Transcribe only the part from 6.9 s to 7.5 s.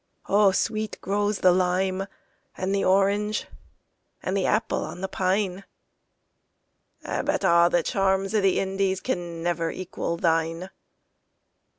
But